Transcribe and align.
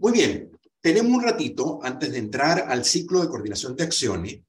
Muy 0.00 0.12
bien, 0.12 0.52
tenemos 0.80 1.10
un 1.10 1.24
ratito 1.24 1.80
antes 1.82 2.12
de 2.12 2.18
entrar 2.18 2.66
al 2.68 2.84
ciclo 2.84 3.20
de 3.20 3.28
coordinación 3.28 3.74
de 3.74 3.82
acciones 3.82 4.40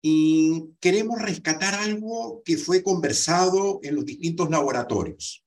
y 0.00 0.74
queremos 0.78 1.20
rescatar 1.20 1.74
algo 1.74 2.40
que 2.44 2.56
fue 2.56 2.84
conversado 2.84 3.80
en 3.82 3.96
los 3.96 4.04
distintos 4.04 4.48
laboratorios, 4.48 5.44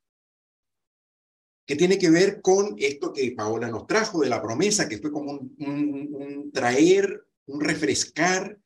que 1.65 1.77
tiene 1.77 1.97
que 1.97 2.09
ver 2.09 2.41
con 2.41 2.75
esto 2.77 3.13
que 3.13 3.31
Paola 3.31 3.69
nos 3.69 3.87
trajo 3.87 4.21
de 4.21 4.29
la 4.29 4.41
promesa, 4.41 4.89
que 4.89 4.97
fue 4.97 5.11
como 5.11 5.31
un, 5.31 6.51
traer, 6.53 7.25
un 7.45 7.61
refrescar 7.61 8.59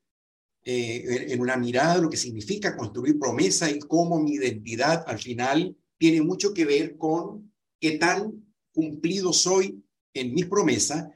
eh, 0.63 1.27
en 1.29 1.39
una 1.39 1.55
mirada 1.55 1.99
lo 1.99 2.09
que 2.09 2.17
significa 2.17 2.75
construir 2.75 3.19
promesa 3.19 3.69
y 3.69 3.77
cómo 3.77 4.19
mi 4.19 4.33
identidad 4.33 5.03
al 5.07 5.19
final 5.19 5.77
tiene 5.99 6.23
mucho 6.23 6.51
que 6.51 6.65
ver 6.65 6.97
con 6.97 7.53
qué 7.79 7.99
tan 7.99 8.43
cumplido 8.71 9.33
soy 9.33 9.83
en 10.19 10.33
mis 10.33 10.45
promesas. 10.45 11.07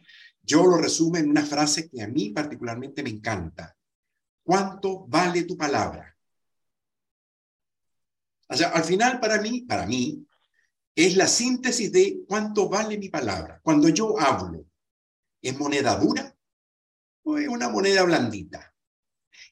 Yo 0.42 0.66
lo 0.66 0.78
resumo 0.78 1.18
en 1.18 1.30
una 1.30 1.46
frase 1.46 1.90
que 1.90 2.02
a 2.02 2.08
mí 2.08 2.30
particularmente 2.30 3.04
me 3.04 3.10
encanta. 3.10 3.76
¿Cuánto 4.44 5.06
vale 5.08 5.44
tu 5.44 5.56
palabra? 5.58 6.16
O 8.50 8.56
sea, 8.56 8.70
al 8.70 8.84
final 8.84 9.20
para 9.20 9.42
mí, 9.42 9.62
para 9.62 9.86
mí, 9.86 10.26
es 10.96 11.16
la 11.16 11.28
síntesis 11.28 11.92
de 11.92 12.24
cuánto 12.28 12.70
vale 12.70 12.98
mi 12.98 13.10
palabra. 13.10 13.60
Cuando 13.64 13.90
yo 13.90 14.20
hablo, 14.20 14.66
¿es 15.42 15.58
moneda 15.58 15.96
dura 15.98 16.36
o 17.24 17.38
es 17.38 17.48
una 17.48 17.70
moneda 17.70 18.04
blandita? 18.04 18.74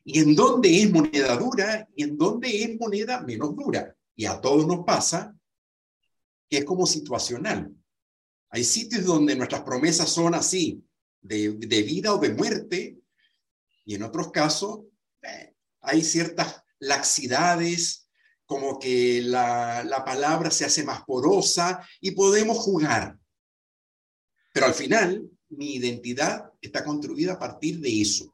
Y 0.04 0.20
en 0.20 0.36
dónde 0.36 0.82
es 0.82 0.92
moneda 0.92 1.36
dura 1.38 1.88
y 1.96 2.04
en 2.04 2.18
dónde 2.18 2.64
es 2.64 2.80
moneda 2.80 3.22
menos 3.22 3.56
dura. 3.56 3.96
Y 4.16 4.26
a 4.26 4.40
todos 4.40 4.68
nos 4.68 4.86
pasa 4.86 5.36
que 6.50 6.58
es 6.58 6.66
como 6.66 6.86
situacional. 6.86 7.74
Hay 8.52 8.66
sitios 8.66 9.06
donde 9.06 9.36
nuestras 9.36 9.62
promesas 9.62 10.10
son 10.10 10.36
así, 10.36 10.84
de, 11.22 11.50
vida 11.84 12.14
o 12.14 12.18
de 12.18 12.34
muerte, 12.34 13.00
y 13.86 13.96
en 13.96 14.04
otros 14.04 14.32
casos 14.32 14.82
eh, 15.22 15.56
hay 15.82 16.04
ciertas 16.04 16.64
laxidades, 16.80 18.10
como 18.46 18.78
que 18.78 19.22
la, 19.22 19.84
la 19.86 20.04
palabra 20.04 20.52
se 20.52 20.66
hace 20.66 20.84
más 20.84 21.04
porosa 21.04 21.88
y 22.02 22.12
podemos 22.12 22.58
jugar. 22.58 23.18
Pero 24.54 24.66
al 24.66 24.74
final, 24.74 25.30
mi 25.50 25.76
identidad 25.76 26.52
está 26.62 26.84
construida 26.84 27.34
a 27.34 27.40
partir 27.40 27.80
de 27.80 28.02
eso. 28.02 28.34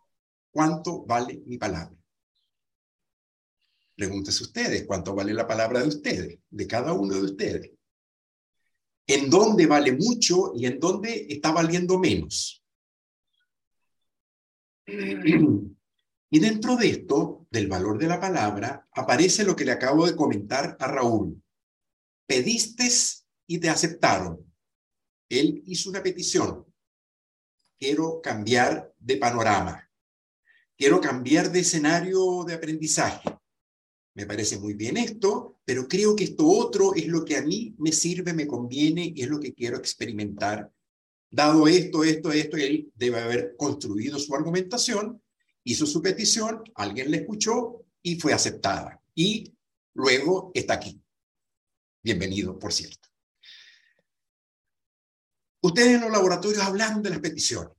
¿Cuánto 0.50 1.06
vale 1.06 1.44
mi 1.46 1.58
palabra? 1.58 1.96
Pregúntese 3.96 4.44
ustedes, 4.44 4.86
¿cuánto 4.88 5.14
vale 5.14 5.34
la 5.34 5.48
palabra 5.48 5.82
de 5.82 5.88
ustedes, 5.88 6.40
de 6.50 6.68
cada 6.68 6.94
uno 6.94 7.14
de 7.14 7.22
ustedes? 7.22 7.72
¿En 9.08 9.30
dónde 9.30 9.66
vale 9.66 9.94
mucho 9.94 10.52
y 10.54 10.66
en 10.66 10.80
dónde 10.80 11.28
está 11.30 11.52
valiendo 11.52 11.98
menos? 11.98 12.62
Y 16.30 16.40
dentro 16.40 16.76
de 16.76 16.90
esto, 16.90 17.48
del 17.50 17.68
valor 17.68 17.98
de 17.98 18.08
la 18.08 18.20
palabra, 18.20 18.86
aparece 18.92 19.46
lo 19.46 19.56
que 19.56 19.64
le 19.64 19.72
acabo 19.72 20.06
de 20.06 20.16
comentar 20.16 20.76
a 20.78 20.88
Raúl. 20.88 21.42
Pediste 22.26 22.90
y 23.48 23.60
te 23.60 23.70
aceptaron. 23.70 24.46
Él 25.30 25.64
hizo 25.66 25.90
una 25.90 26.04
petición. 26.04 26.66
Quiero 27.80 28.22
cambiar 28.22 28.94
de 29.00 29.16
panorama. 29.16 29.90
Quiero 30.76 31.00
cambiar 31.00 31.50
de 31.50 31.62
escenario 31.62 32.44
de 32.46 32.56
aprendizaje. 32.56 33.37
Me 34.18 34.26
parece 34.26 34.58
muy 34.58 34.74
bien 34.74 34.98
esto, 34.98 35.60
pero 35.64 35.88
creo 35.88 36.16
que 36.16 36.26
esto 36.26 36.46
otro 36.46 36.94
es 36.96 37.08
lo 37.08 37.24
que 37.24 37.38
a 37.38 37.44
mí 37.44 37.76
me 37.78 37.92
sirve, 37.92 38.34
me 38.34 38.48
conviene 38.48 39.14
y 39.16 39.22
es 39.22 39.30
lo 39.30 39.40
que 39.40 39.54
quiero 39.54 39.78
experimentar. 39.78 40.74
Dado 41.30 41.68
esto, 41.68 42.04
esto, 42.04 42.32
esto, 42.32 42.58
él 42.58 42.92
debe 42.96 43.20
haber 43.20 43.56
construido 43.56 44.18
su 44.18 44.36
argumentación 44.36 45.22
hizo 45.68 45.86
su 45.86 46.02
petición, 46.02 46.64
alguien 46.76 47.12
le 47.12 47.18
escuchó 47.18 47.86
y 48.02 48.18
fue 48.20 48.34
aceptada. 48.34 49.02
Y 49.14 49.54
luego 49.94 50.52
está 50.54 50.76
aquí. 50.76 51.00
Bienvenido, 52.02 52.58
por 52.58 52.72
cierto. 52.72 53.10
Ustedes 55.62 55.96
en 55.96 56.02
los 56.02 56.12
laboratorios 56.12 56.64
hablan 56.64 57.04
de 57.04 57.10
las 57.10 57.20
peticiones. 57.20 57.74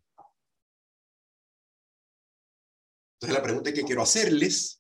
Entonces 3.15 3.37
la 3.37 3.43
pregunta 3.43 3.73
que 3.73 3.85
quiero 3.85 4.03
hacerles 4.03 4.78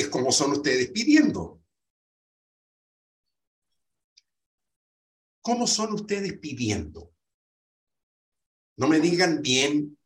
es 0.00 0.08
cómo 0.08 0.32
son 0.32 0.52
ustedes 0.52 0.90
pidiendo. 0.90 1.62
¿Cómo 5.42 5.66
son 5.66 5.94
ustedes 5.94 6.38
pidiendo? 6.38 7.12
No 8.76 8.88
me 8.88 9.00
digan 9.00 9.42
bien 9.42 9.96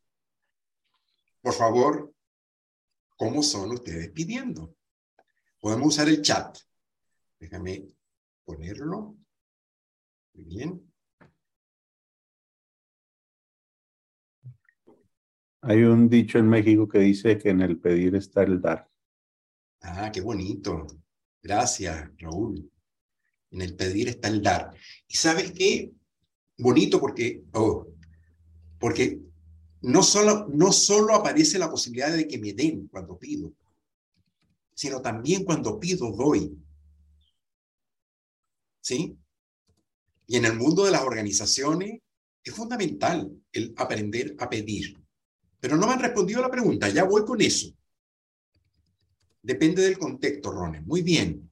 por 1.45 1.53
favor, 1.53 2.11
¿cómo 3.15 3.43
son 3.43 3.73
ustedes 3.73 4.09
pidiendo? 4.09 4.75
Podemos 5.59 5.89
usar 5.89 6.07
el 6.09 6.23
chat. 6.23 6.57
Déjame 7.39 7.85
ponerlo. 8.43 9.15
Muy 10.33 10.43
bien. 10.45 10.91
Hay 15.61 15.83
un 15.83 16.09
dicho 16.09 16.39
en 16.39 16.49
México 16.49 16.87
que 16.87 16.97
dice 16.97 17.37
que 17.37 17.49
en 17.49 17.61
el 17.61 17.79
pedir 17.79 18.15
está 18.15 18.41
el 18.41 18.59
dar. 18.59 18.89
Ah, 19.87 20.11
qué 20.11 20.19
bonito. 20.19 20.87
Gracias, 21.43 22.09
Raúl. 22.17 22.71
En 23.51 23.61
el 23.61 23.75
pedir 23.75 24.09
está 24.09 24.29
el 24.29 24.41
dar. 24.41 24.71
¿Y 25.07 25.15
sabes 25.15 25.51
qué? 25.51 25.91
Bonito 26.57 26.99
porque, 26.99 27.43
oh, 27.53 27.85
porque 28.79 29.21
no 29.81 30.01
solo, 30.01 30.47
no 30.51 30.71
solo 30.71 31.13
aparece 31.13 31.59
la 31.59 31.69
posibilidad 31.69 32.11
de 32.11 32.27
que 32.27 32.39
me 32.39 32.53
den 32.53 32.87
cuando 32.87 33.19
pido, 33.19 33.53
sino 34.73 35.01
también 35.01 35.45
cuando 35.45 35.79
pido 35.79 36.11
doy. 36.11 36.57
¿Sí? 38.81 39.15
Y 40.25 40.37
en 40.37 40.45
el 40.45 40.55
mundo 40.55 40.83
de 40.83 40.91
las 40.91 41.03
organizaciones 41.03 41.99
es 42.43 42.53
fundamental 42.53 43.31
el 43.51 43.73
aprender 43.77 44.35
a 44.39 44.49
pedir. 44.49 44.99
Pero 45.59 45.77
no 45.77 45.85
me 45.85 45.93
han 45.93 45.99
respondido 45.99 46.39
a 46.39 46.43
la 46.43 46.51
pregunta, 46.51 46.89
ya 46.89 47.03
voy 47.03 47.23
con 47.23 47.39
eso. 47.39 47.74
Depende 49.45 49.83
del 49.83 49.99
contexto, 49.99 50.51
Ronen. 50.51 50.83
Muy 50.87 51.03
bien. 51.03 51.51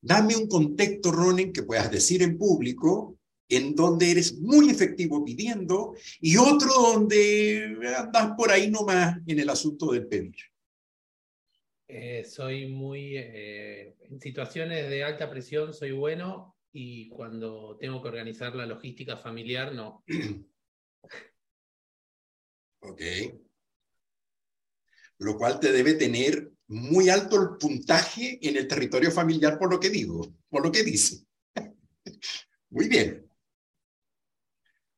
Dame 0.00 0.34
un 0.34 0.48
contexto, 0.48 1.12
Ronen, 1.12 1.52
que 1.52 1.62
puedas 1.62 1.90
decir 1.90 2.22
en 2.22 2.38
público 2.38 3.18
en 3.50 3.74
donde 3.74 4.12
eres 4.12 4.38
muy 4.38 4.70
efectivo 4.70 5.22
pidiendo 5.22 5.94
y 6.22 6.38
otro 6.38 6.72
donde 6.72 7.76
andas 7.98 8.32
por 8.34 8.50
ahí 8.50 8.70
nomás 8.70 9.18
en 9.26 9.38
el 9.40 9.50
asunto 9.50 9.92
del 9.92 10.06
pedir. 10.06 10.36
Eh, 11.86 12.24
soy 12.24 12.66
muy, 12.66 13.18
eh, 13.18 13.94
en 14.00 14.18
situaciones 14.22 14.88
de 14.88 15.04
alta 15.04 15.28
presión 15.28 15.74
soy 15.74 15.92
bueno 15.92 16.56
y 16.72 17.10
cuando 17.10 17.76
tengo 17.78 18.00
que 18.00 18.08
organizar 18.08 18.56
la 18.56 18.64
logística 18.64 19.18
familiar, 19.18 19.74
no. 19.74 20.02
ok. 22.80 23.02
Lo 25.18 25.36
cual 25.36 25.60
te 25.60 25.72
debe 25.72 25.92
tener 25.92 26.53
muy 26.68 27.08
alto 27.08 27.40
el 27.40 27.56
puntaje 27.58 28.38
en 28.46 28.56
el 28.56 28.66
territorio 28.66 29.10
familiar 29.10 29.58
por 29.58 29.70
lo 29.70 29.78
que 29.78 29.90
digo, 29.90 30.34
por 30.48 30.62
lo 30.62 30.72
que 30.72 30.82
dice. 30.82 31.24
Muy 32.70 32.88
bien. 32.88 33.30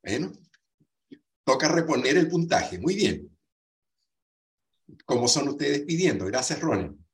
Bueno, 0.03 0.33
toca 1.45 1.69
reponer 1.69 2.17
el 2.17 2.29
puntaje. 2.29 2.79
Muy 2.79 2.95
bien. 2.95 3.37
¿Cómo 5.05 5.27
son 5.27 5.49
ustedes 5.49 5.83
pidiendo? 5.83 6.27
Gracias, 6.27 6.61
Ronen. 6.61 7.05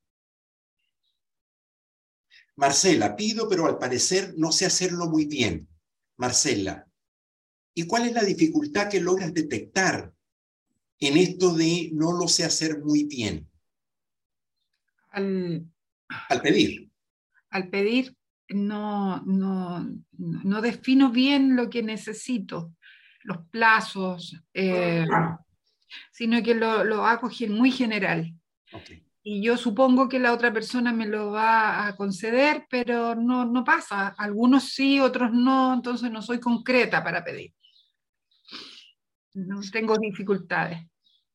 Marcela, 2.56 3.16
pido, 3.16 3.48
pero 3.48 3.66
al 3.66 3.78
parecer 3.78 4.34
no 4.36 4.52
sé 4.52 4.66
hacerlo 4.66 5.08
muy 5.08 5.24
bien. 5.24 5.68
Marcela, 6.18 6.86
¿y 7.74 7.86
cuál 7.86 8.06
es 8.06 8.12
la 8.12 8.22
dificultad 8.22 8.90
que 8.90 9.00
logras 9.00 9.32
detectar 9.32 10.14
en 11.00 11.16
esto 11.16 11.54
de 11.54 11.90
no 11.94 12.12
lo 12.12 12.28
sé 12.28 12.44
hacer 12.44 12.78
muy 12.80 13.04
bien? 13.04 13.50
Al, 15.12 15.66
al 16.28 16.42
pedir. 16.42 16.90
Al 17.50 17.68
pedir, 17.68 18.16
no, 18.48 19.22
no, 19.22 19.86
no 20.18 20.60
defino 20.60 21.10
bien 21.10 21.56
lo 21.56 21.70
que 21.70 21.82
necesito 21.82 22.74
los 23.24 23.38
plazos, 23.48 24.36
eh, 24.54 25.06
sino 26.10 26.42
que 26.42 26.54
lo, 26.54 26.84
lo, 26.84 27.06
hago 27.06 27.30
muy 27.48 27.70
general. 27.70 28.34
Y 29.22 29.42
yo 29.42 29.56
supongo 29.56 30.08
que 30.08 30.18
la 30.18 30.32
otra 30.32 30.52
persona 30.52 30.92
me 30.92 31.06
lo 31.06 31.30
va 31.30 31.86
a 31.86 31.96
conceder, 31.96 32.66
pero 32.68 33.14
no, 33.14 33.44
no 33.44 33.62
pasa. 33.62 34.08
Algunos 34.18 34.70
sí, 34.70 34.98
otros 34.98 35.32
no, 35.32 35.74
entonces 35.74 36.10
no 36.10 36.22
soy 36.22 36.40
concreta 36.40 37.04
para 37.04 37.22
pedir. 37.22 37.54
No 39.34 39.60
tengo 39.70 39.96
dificultades. 39.96 40.80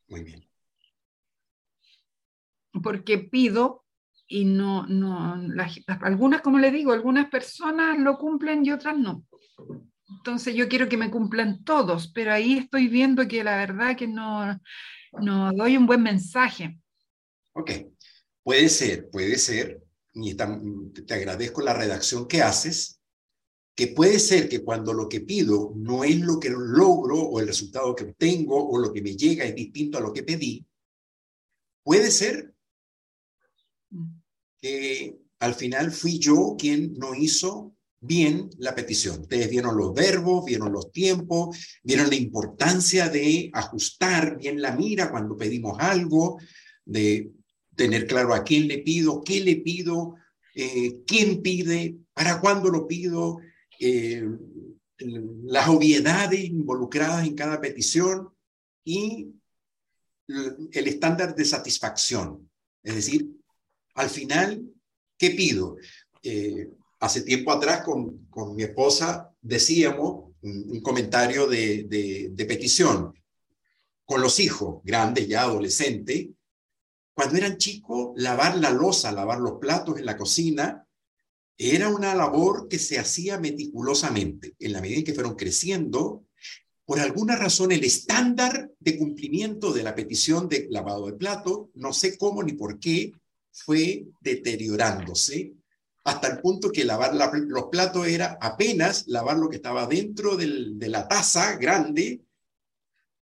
Muy 0.09 0.23
bien. 0.23 0.46
Porque 2.81 3.17
pido 3.17 3.85
y 4.27 4.45
no, 4.45 4.85
no, 4.87 5.35
algunas, 6.01 6.41
como 6.41 6.59
le 6.59 6.71
digo, 6.71 6.91
algunas 6.91 7.29
personas 7.29 7.97
lo 7.97 8.17
cumplen 8.17 8.65
y 8.65 8.71
otras 8.71 8.97
no. 8.97 9.25
Entonces 10.09 10.55
yo 10.55 10.67
quiero 10.67 10.89
que 10.89 10.97
me 10.97 11.11
cumplan 11.11 11.63
todos, 11.63 12.11
pero 12.13 12.33
ahí 12.33 12.57
estoy 12.57 12.87
viendo 12.87 13.27
que 13.27 13.43
la 13.43 13.57
verdad 13.57 13.95
que 13.95 14.07
no, 14.07 14.59
no 15.21 15.51
doy 15.53 15.77
un 15.77 15.85
buen 15.85 16.03
mensaje. 16.03 16.79
Ok, 17.53 17.71
puede 18.43 18.69
ser, 18.69 19.09
puede 19.09 19.37
ser, 19.37 19.81
y 20.13 20.33
te 20.35 21.13
agradezco 21.13 21.61
la 21.61 21.73
redacción 21.73 22.27
que 22.27 22.41
haces, 22.41 22.99
que 23.75 23.87
puede 23.87 24.19
ser 24.19 24.49
que 24.49 24.63
cuando 24.63 24.91
lo 24.91 25.07
que 25.07 25.21
pido 25.21 25.71
no 25.75 26.03
es 26.03 26.19
lo 26.19 26.39
que 26.39 26.49
logro 26.49 27.19
o 27.19 27.39
el 27.39 27.47
resultado 27.47 27.95
que 27.95 28.05
obtengo 28.05 28.67
o 28.69 28.79
lo 28.79 28.91
que 28.91 29.03
me 29.03 29.15
llega 29.15 29.45
es 29.45 29.53
distinto 29.53 29.97
a 29.97 30.01
lo 30.01 30.11
que 30.11 30.23
pedí, 30.23 30.65
puede 31.83 32.09
ser 32.09 32.55
que 34.61 35.17
al 35.39 35.53
final 35.53 35.91
fui 35.91 36.19
yo 36.19 36.55
quien 36.57 36.93
no 36.93 37.13
hizo 37.15 37.75
bien 37.99 38.49
la 38.57 38.75
petición. 38.75 39.21
Ustedes 39.21 39.49
vieron 39.49 39.77
los 39.77 39.93
verbos, 39.93 40.45
vieron 40.45 40.71
los 40.71 40.91
tiempos, 40.91 41.79
vieron 41.83 42.09
la 42.09 42.15
importancia 42.15 43.09
de 43.09 43.49
ajustar 43.53 44.37
bien 44.37 44.61
la 44.61 44.75
mira 44.75 45.09
cuando 45.09 45.37
pedimos 45.37 45.77
algo, 45.79 46.39
de 46.85 47.31
tener 47.75 48.07
claro 48.07 48.33
a 48.33 48.43
quién 48.43 48.67
le 48.67 48.79
pido, 48.79 49.23
qué 49.23 49.39
le 49.39 49.57
pido, 49.57 50.15
eh, 50.55 50.99
quién 51.05 51.41
pide, 51.41 51.97
para 52.13 52.39
cuándo 52.39 52.69
lo 52.69 52.87
pido, 52.87 53.39
eh, 53.79 54.27
las 55.45 55.67
obviedades 55.69 56.43
involucradas 56.43 57.27
en 57.27 57.35
cada 57.35 57.61
petición 57.61 58.29
y 58.83 59.27
el 60.27 60.87
estándar 60.87 61.35
de 61.35 61.45
satisfacción. 61.45 62.49
Es 62.83 62.95
decir, 62.95 63.36
al 63.97 64.09
final, 64.09 64.63
¿qué 65.17 65.31
pido? 65.31 65.75
Eh, 66.21 66.69
hace 66.99 67.21
tiempo 67.21 67.51
atrás 67.51 67.81
con, 67.83 68.27
con 68.27 68.55
mi 68.55 68.63
esposa 68.63 69.33
decíamos 69.41 70.33
un, 70.41 70.81
comentario 70.81 71.47
de, 71.47 71.83
de, 71.83 72.29
de, 72.31 72.45
petición 72.45 73.13
con 74.05 74.21
los 74.21 74.39
hijos, 74.39 74.81
grandes 74.83 75.27
ya, 75.27 75.41
adolescentes, 75.41 76.27
cuando 77.13 77.37
eran 77.37 77.57
chicos, 77.57 78.11
lavar 78.15 78.57
la 78.57 78.69
losa, 78.69 79.11
lavar 79.11 79.39
los 79.39 79.53
platos 79.59 79.97
en 79.97 80.05
la 80.05 80.15
cocina, 80.15 80.87
era 81.57 81.89
una 81.89 82.13
labor 82.13 82.67
que 82.67 82.77
se 82.77 82.99
hacía 82.99 83.39
meticulosamente. 83.39 84.55
En 84.59 84.73
la 84.73 84.81
medida 84.81 84.99
en 84.99 85.05
que 85.05 85.15
fueron 85.15 85.35
creciendo, 85.35 86.23
por 86.85 86.99
alguna 86.99 87.35
razón 87.35 87.71
el 87.71 87.83
estándar 87.83 88.71
de 88.79 88.97
cumplimiento 88.97 89.73
de 89.73 89.83
la 89.83 89.95
petición 89.95 90.47
de 90.47 90.67
lavado 90.69 91.07
de 91.07 91.13
plato, 91.13 91.71
no 91.73 91.91
sé 91.93 92.15
cómo 92.17 92.43
ni 92.43 92.53
por 92.53 92.79
qué, 92.79 93.11
fue 93.65 94.05
deteriorándose 94.21 95.53
hasta 96.07 96.29
el 96.29 96.39
punto 96.39 96.71
que 96.71 96.85
lavar 96.85 97.13
los 97.13 97.65
platos 97.65 98.07
era 98.07 98.37
apenas 98.39 99.07
lavar 99.07 99.37
lo 99.37 99.49
que 99.49 99.57
estaba 99.57 99.87
dentro 99.87 100.37
de 100.37 100.87
la 100.87 101.05
taza 101.05 101.57
grande 101.57 102.21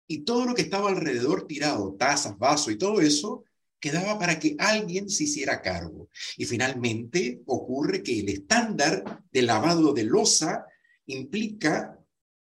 y 0.06 0.24
todo 0.24 0.46
lo 0.46 0.54
que 0.54 0.62
estaba 0.62 0.88
alrededor 0.88 1.46
tirado, 1.46 1.94
tazas, 1.98 2.38
vasos 2.38 2.72
y 2.72 2.78
todo 2.78 3.02
eso, 3.02 3.44
quedaba 3.78 4.18
para 4.18 4.38
que 4.38 4.56
alguien 4.58 5.10
se 5.10 5.24
hiciera 5.24 5.60
cargo. 5.60 6.08
Y 6.38 6.46
finalmente 6.46 7.42
ocurre 7.44 8.02
que 8.02 8.20
el 8.20 8.30
estándar 8.30 9.22
de 9.30 9.42
lavado 9.42 9.92
de 9.92 10.04
losa 10.04 10.64
implica, 11.04 11.98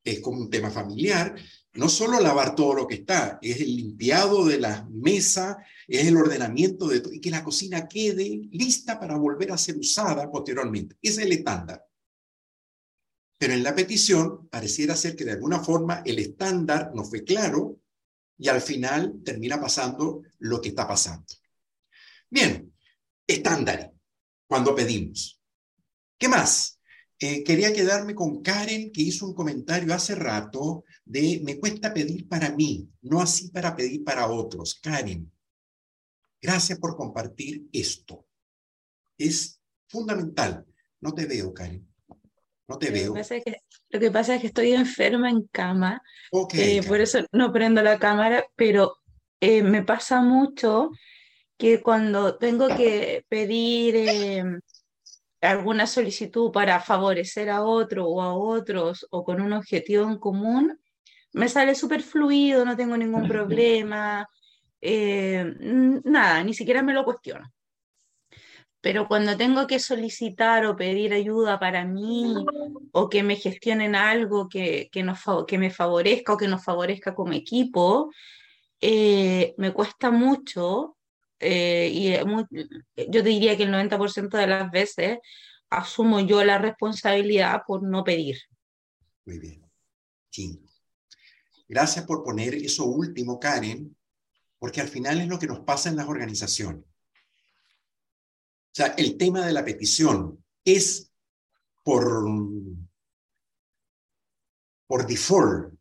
es 0.03 0.19
como 0.19 0.41
un 0.41 0.49
tema 0.49 0.69
familiar, 0.69 1.33
no 1.73 1.87
solo 1.87 2.19
lavar 2.19 2.55
todo 2.55 2.73
lo 2.73 2.87
que 2.87 2.95
está, 2.95 3.39
es 3.41 3.59
el 3.61 3.75
limpiado 3.75 4.45
de 4.45 4.59
la 4.59 4.87
mesa, 4.89 5.63
es 5.87 6.07
el 6.07 6.17
ordenamiento 6.17 6.87
de 6.87 6.99
todo, 7.01 7.13
y 7.13 7.21
que 7.21 7.29
la 7.29 7.43
cocina 7.43 7.87
quede 7.87 8.47
lista 8.51 8.99
para 8.99 9.17
volver 9.17 9.51
a 9.51 9.57
ser 9.57 9.77
usada 9.77 10.29
posteriormente. 10.31 10.97
Ese 11.01 11.21
es 11.21 11.27
el 11.27 11.33
estándar. 11.33 11.85
Pero 13.37 13.53
en 13.53 13.63
la 13.63 13.75
petición 13.75 14.49
pareciera 14.49 14.95
ser 14.95 15.15
que 15.15 15.25
de 15.25 15.31
alguna 15.31 15.59
forma 15.59 16.01
el 16.05 16.19
estándar 16.19 16.91
no 16.93 17.05
fue 17.05 17.23
claro 17.23 17.79
y 18.37 18.49
al 18.49 18.61
final 18.61 19.21
termina 19.23 19.59
pasando 19.61 20.23
lo 20.39 20.59
que 20.59 20.69
está 20.69 20.87
pasando. 20.87 21.25
Bien, 22.29 22.73
estándar, 23.25 23.93
cuando 24.47 24.75
pedimos. 24.75 25.39
¿Qué 26.17 26.27
más? 26.27 26.78
Eh, 27.21 27.43
quería 27.43 27.73
quedarme 27.73 28.15
con 28.15 28.41
Karen, 28.41 28.91
que 28.91 29.01
hizo 29.01 29.25
un 29.27 29.33
comentario 29.33 29.93
hace 29.93 30.15
rato 30.15 30.85
de 31.03 31.41
me 31.43 31.59
cuesta 31.59 31.93
pedir 31.93 32.29
para 32.29 32.55
mí, 32.55 32.89
no 33.01 33.21
así 33.21 33.49
para 33.49 33.75
pedir 33.75 34.05
para 34.05 34.27
otros. 34.27 34.79
Karen, 34.81 35.29
gracias 36.41 36.79
por 36.79 36.95
compartir 36.95 37.67
esto. 37.73 38.25
Es 39.17 39.61
fundamental. 39.89 40.65
No 41.01 41.13
te 41.13 41.25
veo, 41.25 41.53
Karen. 41.53 41.85
No 42.69 42.77
te 42.77 42.91
veo. 42.91 43.15
lo 43.89 43.99
que 43.99 44.11
pasa 44.11 44.35
es 44.35 44.41
que 44.41 44.47
estoy 44.47 44.73
enferma 44.73 45.29
en 45.29 45.47
cama. 45.47 46.01
Eh, 46.53 46.83
por 46.83 47.01
eso 47.01 47.19
no 47.33 47.51
prendo 47.51 47.81
la 47.81 47.97
cámara, 47.97 48.45
pero 48.55 48.95
eh, 49.41 49.63
me 49.63 49.83
pasa 49.83 50.21
mucho 50.21 50.91
que 51.57 51.81
cuando 51.81 52.37
tengo 52.37 52.67
que 52.67 53.25
pedir 53.27 53.95
em, 53.95 54.61
alguna 55.41 55.87
solicitud 55.87 56.51
para 56.51 56.79
favorecer 56.79 57.49
a 57.49 57.63
otro 57.63 58.07
o 58.07 58.21
a 58.21 58.33
otros 58.33 59.07
o 59.11 59.23
con 59.23 59.41
un 59.41 59.53
objetivo 59.53 60.03
en 60.03 60.17
común, 60.17 60.79
me 61.33 61.47
sale 61.47 61.75
súper 61.75 62.01
fluido, 62.01 62.65
no 62.65 62.75
tengo 62.75 62.97
ningún 62.97 63.27
problema, 63.27 64.27
eh, 64.81 65.45
nada, 66.03 66.43
ni 66.43 66.53
siquiera 66.53 66.81
me 66.81 66.93
lo 66.93 67.05
cuestiono. 67.05 67.51
Pero 68.81 69.07
cuando 69.07 69.35
tengo 69.35 69.67
que 69.67 69.77
solicitar 69.79 70.65
o 70.65 70.75
pedir 70.75 71.13
ayuda 71.13 71.59
para 71.59 71.83
mí 71.83 72.33
o 72.93 73.09
que 73.09 73.23
me 73.23 73.35
gestionen 73.35 73.93
algo 73.93 74.47
que, 74.47 74.89
que, 74.91 75.03
nos, 75.03 75.19
que 75.47 75.57
me 75.57 75.69
favorezca 75.69 76.33
o 76.33 76.37
que 76.37 76.47
nos 76.47 76.63
favorezca 76.63 77.13
como 77.13 77.33
equipo, 77.33 78.09
eh, 78.79 79.53
me 79.57 79.73
cuesta 79.73 80.11
mucho 80.11 80.97
eh, 81.39 81.89
y 81.93 82.11
yo 83.09 83.23
te 83.23 83.29
diría 83.29 83.55
que 83.57 83.63
el 83.63 83.71
90% 83.71 84.37
de 84.37 84.47
las 84.47 84.71
veces 84.71 85.19
asumo 85.69 86.19
yo 86.19 86.43
la 86.43 86.57
responsabilidad 86.57 87.61
por 87.65 87.83
no 87.83 88.03
pedir. 88.03 88.37
Muy 89.25 89.39
bien. 89.39 89.63
Sí. 90.29 90.61
Gracias 91.67 92.05
por 92.05 92.23
poner 92.23 92.55
eso 92.55 92.85
último, 92.85 93.39
Karen, 93.39 93.95
porque 94.57 94.81
al 94.81 94.87
final 94.87 95.21
es 95.21 95.27
lo 95.27 95.37
que 95.37 95.47
nos 95.47 95.59
pasa 95.59 95.89
en 95.89 95.95
las 95.95 96.07
organizaciones. 96.07 96.83
O 96.83 98.73
sea, 98.73 98.87
el 98.97 99.17
tema 99.17 99.45
de 99.45 99.53
la 99.53 99.63
petición 99.63 100.43
es 100.63 101.11
por, 101.83 102.25
por 104.87 105.07
default 105.07 105.79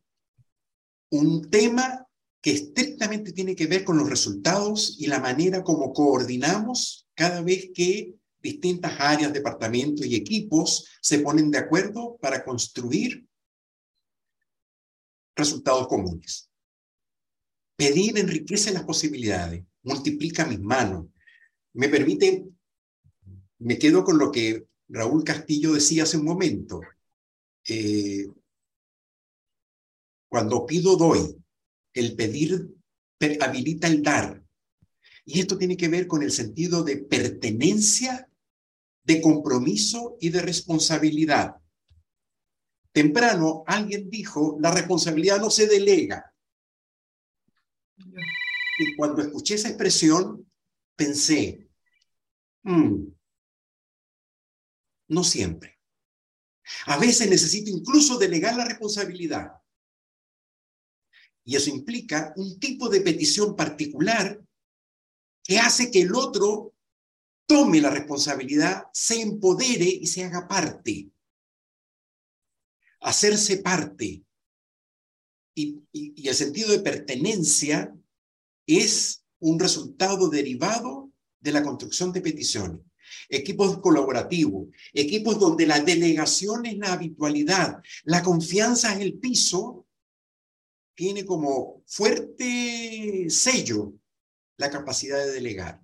un 1.11 1.50
tema 1.50 2.07
que 2.40 2.52
estrictamente 2.52 3.33
tiene 3.33 3.57
que 3.57 3.66
ver 3.66 3.85
con 3.85 3.99
los 3.99 4.09
resultados 4.09 4.97
y 4.99 5.07
la 5.07 5.18
manera 5.18 5.62
como 5.62 5.92
coordinamos 5.92 7.09
cada 7.14 7.42
vez 7.42 7.71
que 7.75 8.14
distintas 8.40 8.95
áreas, 8.99 9.33
departamentos 9.33 10.07
y 10.07 10.14
equipos 10.14 10.87
se 11.00 11.18
ponen 11.18 11.50
de 11.50 11.59
acuerdo 11.59 12.16
para 12.21 12.45
construir 12.45 13.26
resultados 15.35 15.88
comunes. 15.88 16.50
Pedir 17.76 18.18
enriquece 18.18 18.73
las 18.73 18.85
posibilidades, 18.85 19.64
multiplica 19.83 20.45
mis 20.47 20.61
manos, 20.61 21.07
me 21.75 21.88
permite, 21.88 22.45
me 23.59 23.78
quedo 23.78 24.04
con 24.04 24.18
lo 24.18 24.30
que 24.30 24.66
Raúl 24.88 25.23
Castillo 25.23 25.75
decía 25.75 26.04
hace 26.04 26.16
un 26.16 26.25
momento, 26.25 26.80
eh, 27.68 28.26
cuando 30.28 30.66
pido 30.66 30.97
doy, 30.97 31.37
el 31.99 32.14
pedir 32.14 32.75
habilita 33.40 33.87
el 33.87 34.02
dar. 34.02 34.43
Y 35.25 35.40
esto 35.40 35.59
tiene 35.59 35.76
que 35.76 35.88
ver 35.88 36.07
con 36.07 36.23
el 36.23 36.33
sentido 36.33 36.83
de 36.83 36.97
pertenencia, 36.97 38.28
de 39.02 39.21
compromiso 39.21 40.17
y 40.21 40.31
de 40.31 40.40
responsabilidad. 40.40 41.57
Temprano 42.93 43.64
alguien 43.67 44.09
dijo, 44.09 44.57
la 44.61 44.71
responsabilidad 44.71 45.40
no 45.40 45.50
se 45.50 45.67
delega. 45.67 46.35
Y 48.78 48.97
cuando 48.97 49.23
escuché 49.23 49.57
esa 49.57 49.69
expresión, 49.69 50.50
pensé, 50.97 51.69
mm, 52.62 53.07
no 55.09 55.25
siempre. 55.25 55.78
A 56.87 56.99
veces 56.99 57.28
necesito 57.28 57.71
incluso 57.71 58.19
delegar 58.19 58.57
la 58.57 58.64
responsabilidad. 58.64 59.57
Y 61.49 61.57
eso 61.57 61.71
implica 61.71 62.35
un 62.37 62.61
tipo 62.61 62.90
de 62.90 63.00
petición 63.00 63.57
particular 63.57 64.38
que 65.43 65.59
hace 65.59 65.90
que 65.90 66.02
el 66.02 66.14
otro 66.14 66.75
tome 67.47 67.81
la 67.81 67.88
responsabilidad, 67.88 68.85
se 68.93 69.23
empodere 69.23 69.87
y 69.87 70.07
se 70.07 70.25
haga 70.25 70.47
parte. 70.47 71.09
Hacerse 73.00 73.62
parte. 73.62 74.23
Y, 75.55 76.28
el 76.28 76.35
sentido 76.35 76.71
de 76.71 76.81
pertenencia 76.81 77.97
es 78.67 79.25
un 79.38 79.59
resultado 79.59 80.28
derivado 80.28 81.11
de 81.40 81.52
la 81.52 81.62
construcción 81.62 82.12
de 82.12 82.21
peticiones. 82.21 82.83
equipos 83.31 83.78
colaborativos, 83.78 84.69
equipos 84.93 85.40
donde 85.40 85.67
la 85.67 85.81
delegación 85.81 86.67
es 86.67 86.76
la 86.76 86.93
habitualidad, 86.93 87.83
la 88.05 88.23
confianza 88.23 88.93
es 88.93 89.00
el 89.00 89.19
piso, 89.19 89.88
tiene 90.99 91.25
como 91.25 91.85
fuerte 91.87 93.31
sello 93.31 93.93
la 94.57 94.69
capacidad 94.69 95.17
de 95.17 95.31
delegar. 95.31 95.81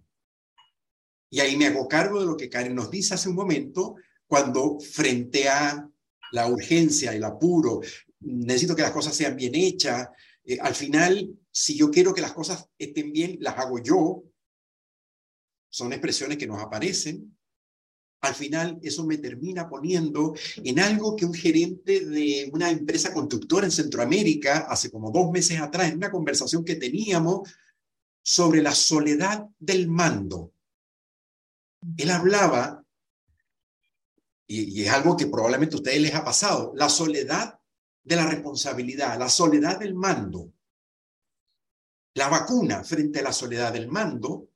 Y 1.31 1.39
ahí 1.39 1.57
me 1.57 1.69
hago 1.69 1.87
cargo 1.87 2.19
de 2.19 2.27
lo 2.27 2.37
que 2.37 2.51
Karen 2.51 2.75
nos 2.75 2.91
dice 2.91 3.15
hace 3.15 3.29
un 3.29 3.37
momento, 3.37 3.95
cuando 4.27 4.81
frente 4.81 5.49
a 5.49 5.89
la 6.33 6.49
urgencia, 6.49 7.15
el 7.15 7.23
apuro, 7.23 7.81
necesito 8.19 8.75
que 8.75 8.83
las 8.83 8.91
cosas 8.91 9.15
sean 9.15 9.37
bien 9.37 9.55
hechas. 9.55 10.09
Eh, 10.43 10.59
al 10.61 10.75
final, 10.75 11.33
si 11.49 11.77
yo 11.77 11.93
quiero 11.93 12.13
que 12.13 12.21
las 12.21 12.33
cosas 12.33 12.69
estén 12.77 13.13
bien, 13.13 13.37
las 13.39 13.57
hago 13.57 13.79
yo. 13.79 14.25
Son 15.69 15.93
expresiones 15.93 16.39
que 16.39 16.49
nos 16.49 16.61
aparecen. 16.61 17.39
Al 18.25 18.35
final, 18.35 18.79
eso 18.83 19.05
me 19.05 19.19
termina 19.19 19.69
poniendo 19.69 20.35
en 20.57 20.81
algo 20.81 21.15
que 21.15 21.27
un 21.27 21.35
gerente 21.35 22.07
de 22.07 22.49
una 22.53 22.71
empresa 22.71 23.13
constructora 23.13 23.67
en 23.67 23.73
Centroamérica, 23.73 24.67
hace 24.69 24.91
como 24.91 25.11
dos 25.11 25.31
meses 25.31 25.61
atrás, 25.61 25.91
en 25.91 25.97
una 25.99 26.11
conversación 26.11 26.65
que 26.65 26.77
teníamos 26.77 27.49
sobre 28.23 28.63
la 28.63 28.75
soledad 28.75 29.47
del 29.59 29.89
mando. 29.89 30.53
Él 31.99 32.11
hablaba 32.11 32.83
y, 34.47 34.83
es 34.83 34.91
algo 34.91 35.17
que 35.17 35.27
probablemente 35.27 35.75
a 35.75 35.79
ustedes 35.79 36.01
les 36.01 36.15
ha 36.15 36.25
pasado, 36.25 36.73
la 36.75 36.89
soledad 36.89 37.59
de 38.03 38.17
la 38.17 38.27
responsabilidad, 38.27 39.19
la 39.19 39.29
soledad 39.29 39.79
del 39.79 39.95
mando. 39.95 40.51
La 42.15 42.29
vacuna 42.29 42.85
frente 42.85 43.21
a 43.21 43.23
la 43.23 43.33
soledad 43.33 43.73
del 43.73 43.89
mando 43.89 44.49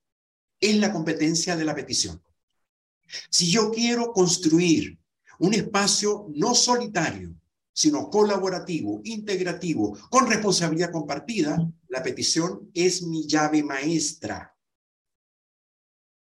es 0.59 0.77
la 0.77 0.91
competencia 0.91 1.55
de 1.55 1.65
la 1.67 1.75
petición. 1.75 2.23
Si 3.31 3.51
yo 3.51 3.71
quiero 3.71 4.13
construir 4.13 4.99
un 5.39 5.55
espacio 5.55 6.27
no 6.35 6.55
solitario, 6.55 7.35
sino 7.73 8.11
colaborativo, 8.11 9.01
integrativo, 9.05 9.97
con 10.11 10.29
responsabilidad 10.29 10.91
compartida, 10.91 11.57
la 11.89 12.03
petición 12.03 12.71
es 12.75 13.03
mi 13.03 13.27
llave 13.27 13.63
maestra 13.63 14.55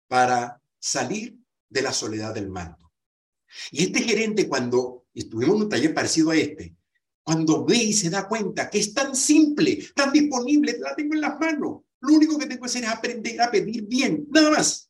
para 0.08 0.62
salir 0.80 1.38
de 1.70 1.82
la 1.82 1.92
soledad 1.92 2.34
del 2.34 2.50
mando. 2.50 2.92
Y 3.72 3.84
este 3.84 4.02
gerente, 4.02 4.48
cuando 4.48 5.06
estuvimos 5.14 5.56
en 5.56 5.62
un 5.64 5.70
taller 5.70 5.94
parecido 5.94 6.32
a 6.32 6.36
este, 6.36 6.76
cuando 7.24 7.66
ve 7.66 7.78
y 7.78 7.94
se 7.94 8.10
da 8.10 8.28
cuenta 8.28 8.70
que 8.70 8.80
es 8.80 8.94
tan 8.94 9.16
simple, 9.16 9.86
tan 9.96 10.12
disponible, 10.12 10.78
la 10.80 10.96
tengo 10.96 11.14
en 11.14 11.22
las 11.22 11.40
manos, 11.40 11.82
lo 12.00 12.14
único 12.14 12.38
que 12.38 12.48
tengo 12.48 12.62
que 12.62 12.68
hacer 12.68 12.84
es 12.84 12.90
aprender 12.90 13.42
a 13.42 13.50
pedir 13.50 13.86
bien, 13.88 14.28
nada 14.30 14.52
más. 14.52 14.90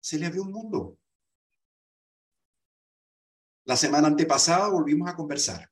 Se 0.00 0.18
le 0.18 0.26
abrió 0.26 0.42
un 0.42 0.52
mundo. 0.52 0.98
La 3.64 3.76
semana 3.76 4.08
antepasada 4.08 4.68
volvimos 4.68 5.08
a 5.08 5.14
conversar, 5.14 5.70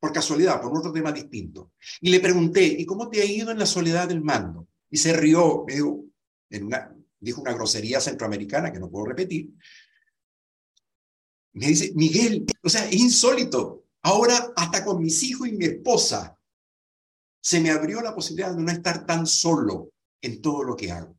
por 0.00 0.12
casualidad, 0.12 0.60
por 0.60 0.76
otro 0.76 0.92
tema 0.92 1.12
distinto. 1.12 1.72
Y 2.00 2.10
le 2.10 2.20
pregunté, 2.20 2.64
¿y 2.64 2.86
cómo 2.86 3.08
te 3.08 3.20
ha 3.20 3.24
ido 3.24 3.50
en 3.50 3.58
la 3.58 3.66
soledad 3.66 4.08
del 4.08 4.22
mando? 4.22 4.68
Y 4.90 4.96
se 4.96 5.12
rió, 5.12 5.64
me 5.66 5.74
dijo, 5.74 6.04
una, 6.62 6.96
dijo 7.20 7.40
una 7.40 7.52
grosería 7.52 8.00
centroamericana 8.00 8.72
que 8.72 8.80
no 8.80 8.90
puedo 8.90 9.06
repetir, 9.06 9.52
me 11.52 11.66
dice, 11.66 11.92
Miguel, 11.94 12.46
o 12.62 12.68
sea, 12.68 12.88
es 12.88 12.96
insólito. 12.96 13.84
Ahora, 14.02 14.52
hasta 14.56 14.84
con 14.84 15.02
mis 15.02 15.22
hijos 15.24 15.48
y 15.48 15.52
mi 15.52 15.64
esposa, 15.64 16.38
se 17.40 17.60
me 17.60 17.70
abrió 17.70 18.00
la 18.00 18.14
posibilidad 18.14 18.54
de 18.54 18.62
no 18.62 18.70
estar 18.70 19.06
tan 19.06 19.26
solo 19.26 19.92
en 20.20 20.40
todo 20.40 20.62
lo 20.62 20.76
que 20.76 20.92
hago. 20.92 21.17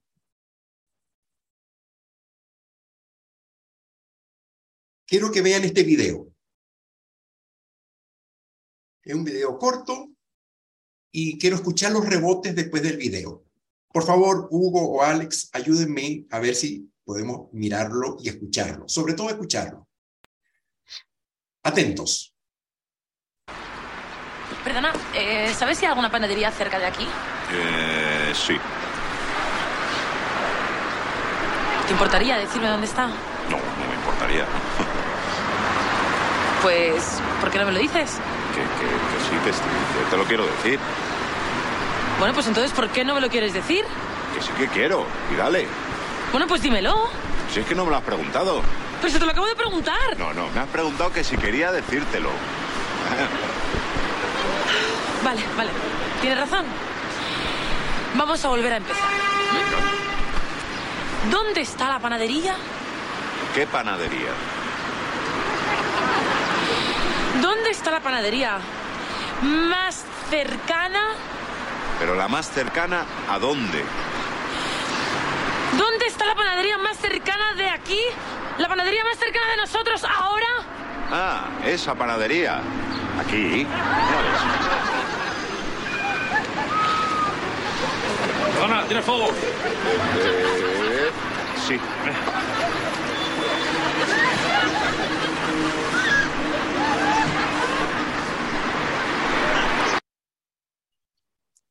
Quiero 5.10 5.32
que 5.32 5.42
vean 5.42 5.64
este 5.64 5.82
video. 5.82 6.28
Es 9.04 9.16
un 9.16 9.24
video 9.24 9.58
corto 9.58 10.10
y 11.12 11.40
quiero 11.40 11.56
escuchar 11.56 11.92
los 11.94 12.06
rebotes 12.06 12.56
después 12.56 12.84
del 12.84 12.98
video. 12.98 13.44
Por 13.92 14.06
favor, 14.06 14.48
Hugo 14.52 14.88
o 14.88 15.02
Alex, 15.02 15.50
ayúdenme 15.54 16.28
a 16.30 16.38
ver 16.38 16.54
si 16.54 16.92
podemos 17.04 17.52
mirarlo 17.54 18.18
y 18.20 18.30
escucharlo. 18.30 18.88
Sobre 18.88 19.16
todo 19.16 19.30
escucharlo. 19.30 19.88
Atentos. 21.64 22.36
Perdona, 24.64 24.94
eh, 25.16 25.52
¿sabes 25.58 25.80
si 25.80 25.86
hay 25.86 25.90
alguna 25.90 26.12
panadería 26.12 26.52
cerca 26.52 26.78
de 26.78 26.86
aquí? 26.86 27.08
Eh, 27.52 28.32
sí. 28.36 28.54
¿Te 31.88 31.94
importaría 31.94 32.38
decirme 32.38 32.68
dónde 32.68 32.86
está? 32.86 33.08
No, 33.08 33.58
no 33.58 33.88
me 33.88 33.96
importaría. 33.96 34.46
Pues, 36.62 37.20
¿por 37.40 37.52
qué 37.52 37.60
no 37.60 37.66
me 37.66 37.72
lo 37.72 37.80
dices? 37.80 38.12
Que, 38.54 38.62
sí, 38.62 39.36
que, 39.46 40.10
te 40.10 40.18
lo 40.18 40.26
quiero 40.26 40.46
decir. 40.46 40.80
Bueno, 42.20 42.34
pues 42.34 42.48
entonces, 42.48 42.72
¿por 42.74 42.90
qué 42.90 43.06
no 43.06 43.16
me 43.16 43.22
lo 43.22 43.30
quieres 43.30 43.54
decir? 43.54 43.86
Que 44.36 44.42
sí 44.42 44.52
que 44.58 44.68
quiero, 44.68 45.06
y 45.34 45.38
dale. 45.38 45.68
Bueno, 46.32 46.48
pues 46.48 46.62
dímelo. 46.62 47.10
Si 47.54 47.62
es 47.62 47.66
que 47.66 47.76
no 47.76 47.86
me 47.86 47.92
lo 47.92 47.98
has 47.98 48.04
preguntado. 48.04 48.62
Pero 49.02 49.14
se 49.14 49.20
te 49.20 49.26
lo 49.26 49.32
acabo 49.32 49.48
de 49.48 49.56
preguntar. 49.56 50.18
No, 50.18 50.34
no, 50.34 50.50
me 50.50 50.60
has 50.60 50.68
preguntado 50.68 51.14
que 51.14 51.24
si 51.24 51.38
quería 51.38 51.72
decírtelo. 51.72 52.30
Vale, 55.24 55.42
vale. 55.58 55.70
Tienes 56.22 56.40
razón. 56.40 56.66
Vamos 58.16 58.44
a 58.46 58.48
volver 58.48 58.72
a 58.74 58.78
empezar. 58.78 59.10
¿Dónde 61.30 61.62
está 61.62 61.90
la 61.90 62.00
panadería? 62.00 62.56
¿Qué 63.54 63.68
panadería? 63.68 64.30
¿Dónde 67.42 67.70
está 67.72 67.92
la 67.92 68.02
panadería 68.02 68.60
más 69.42 70.04
cercana? 70.30 71.00
¿Pero 72.00 72.16
la 72.16 72.28
más 72.28 72.50
cercana 72.50 73.06
a 73.30 73.40
dónde? 73.40 73.84
¿Dónde 75.78 76.06
está 76.06 76.26
la 76.26 76.36
panadería 76.36 76.78
más 76.78 76.98
cercana 76.98 77.54
de 77.56 77.70
aquí 77.70 78.00
¿La 78.60 78.68
panadería 78.68 79.06
más 79.06 79.18
cercana 79.18 79.52
de 79.52 79.58
nosotros 79.58 80.04
ahora? 80.04 80.46
Ah, 81.10 81.48
esa 81.66 81.96
panadería. 81.96 82.60
Aquí. 83.18 83.66
Ana, 88.62 88.84
¿tienes 88.84 89.06
fuego? 89.06 89.28
Eh, 89.30 91.10
sí. 91.66 91.80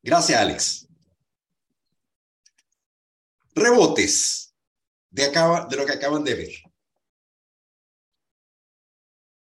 Gracias, 0.09 0.41
Alex. 0.41 0.89
Rebotes 3.55 4.55
de, 5.11 5.31
lo 5.77 5.85
que 5.85 5.93
acaban 5.93 6.25
de 6.25 6.35
ver. 6.35 6.49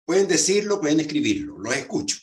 Pueden 0.06 0.28
decirlo, 0.28 0.82
pueden 0.82 1.02
escribirlo, 1.02 1.60
los 1.60 1.76
escucho. 1.76 2.18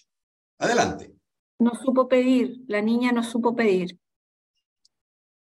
Adelante. 0.58 1.14
No 1.60 1.70
supo 1.76 2.08
pedir, 2.08 2.64
la 2.66 2.82
niña 2.82 3.12
no 3.12 3.22
supo 3.22 3.54
pedir 3.54 3.96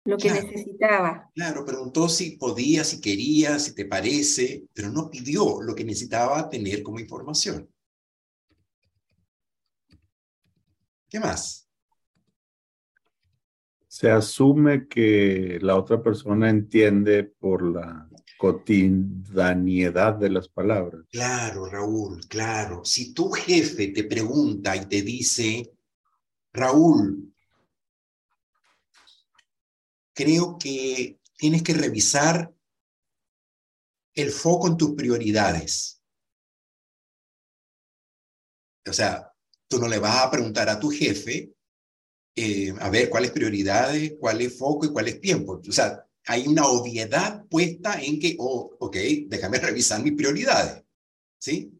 lo 0.03 0.17
que 0.17 0.31
necesitaba. 0.31 1.31
Claro, 1.33 1.63
preguntó 1.63 2.09
si 2.09 2.31
podía, 2.31 2.83
si 2.83 2.99
quería, 2.99 3.59
si 3.59 3.75
te 3.75 3.85
parece, 3.85 4.65
pero 4.73 4.91
no 4.91 5.09
pidió 5.09 5.61
lo 5.61 5.73
que 5.73 5.85
necesitaba 5.85 6.49
tener 6.49 6.83
como 6.83 6.99
información. 6.99 7.73
¿Qué 11.07 11.21
más? 11.21 11.66
Se 13.99 14.11
asume 14.11 14.87
que 14.87 15.57
la 15.59 15.75
otra 15.75 16.03
persona 16.03 16.51
entiende 16.51 17.23
por 17.23 17.63
la 17.63 18.07
cotidianidad 18.37 20.13
de 20.13 20.29
las 20.29 20.47
palabras. 20.47 21.03
Claro, 21.09 21.65
Raúl, 21.65 22.21
claro. 22.27 22.85
Si 22.85 23.11
tu 23.11 23.31
jefe 23.31 23.87
te 23.87 24.03
pregunta 24.03 24.75
y 24.75 24.85
te 24.85 25.01
dice, 25.01 25.73
Raúl, 26.53 27.33
creo 30.13 30.59
que 30.59 31.19
tienes 31.35 31.63
que 31.63 31.73
revisar 31.73 32.53
el 34.13 34.29
foco 34.29 34.67
en 34.67 34.77
tus 34.77 34.91
prioridades. 34.91 36.03
O 38.87 38.93
sea, 38.93 39.33
tú 39.67 39.79
no 39.79 39.87
le 39.87 39.97
vas 39.97 40.23
a 40.23 40.29
preguntar 40.29 40.69
a 40.69 40.79
tu 40.79 40.91
jefe, 40.91 41.56
eh, 42.39 42.71
a 42.79 42.91
ver 42.91 43.09
cuáles 43.09 43.31
prioridades, 43.31 44.13
cuál 44.19 44.41
es 44.41 44.55
foco 44.55 44.85
y 44.85 44.91
cuál 44.91 45.07
es 45.07 45.19
tiempo. 45.19 45.59
O 45.67 45.71
sea, 45.71 46.05
hay 46.27 46.47
una 46.47 46.67
obviedad 46.67 47.43
puesta 47.47 47.99
en 47.99 48.19
que, 48.19 48.35
oh, 48.37 48.75
ok, 48.77 48.95
déjame 49.27 49.57
revisar 49.57 50.03
mis 50.03 50.13
prioridades, 50.13 50.83
¿sí? 51.39 51.73